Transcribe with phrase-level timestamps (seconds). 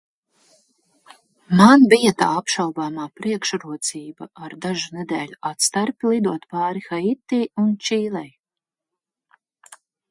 [1.59, 8.29] Man bija tā apšaubāmā priekšrocība ar dažu nedēļu atstarpi lidot pāri Haiti un Čīlei.